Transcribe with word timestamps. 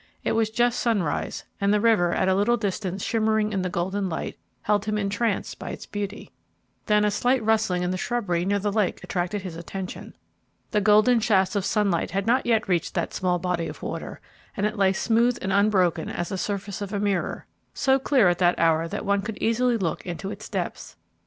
It 0.23 0.31
was 0.31 0.49
just 0.49 0.79
sunrise, 0.79 1.43
and 1.61 1.71
the 1.71 1.79
river, 1.79 2.11
at 2.11 2.27
a 2.27 2.33
little 2.33 2.57
distance 2.57 3.03
shimmering 3.03 3.53
in 3.53 3.61
the 3.61 3.69
golden 3.69 4.09
light, 4.09 4.35
held 4.63 4.85
him 4.85 4.97
entranced 4.97 5.59
by 5.59 5.69
its 5.69 5.85
beauty. 5.85 6.31
Then 6.87 7.05
a 7.05 7.11
slight 7.11 7.43
rustling 7.43 7.83
in 7.83 7.91
the 7.91 7.99
shrubbery 7.99 8.43
near 8.43 8.57
the 8.57 8.71
lake 8.71 9.03
attracted 9.03 9.43
his 9.43 9.55
attention. 9.55 10.15
The 10.71 10.81
golden 10.81 11.19
shafts 11.19 11.55
of 11.55 11.65
sunlight 11.65 12.09
had 12.09 12.25
not 12.25 12.47
yet 12.47 12.67
reached 12.67 12.95
that 12.95 13.13
small 13.13 13.37
body 13.37 13.67
of 13.67 13.83
water, 13.83 14.19
and 14.57 14.65
it 14.65 14.75
lay 14.75 14.91
smooth 14.93 15.37
and 15.39 15.53
unbroken 15.53 16.09
as 16.09 16.29
the 16.29 16.37
surface 16.39 16.81
of 16.81 16.91
a 16.91 16.99
mirror, 16.99 17.45
so 17.75 17.99
clear 17.99 18.27
at 18.27 18.39
that 18.39 18.57
hour 18.57 18.87
that 18.87 19.05
one 19.05 19.21
could 19.21 19.37
easily 19.39 19.77
look 19.77 20.03
into 20.03 20.31
its 20.31 20.49
depths. 20.49 20.95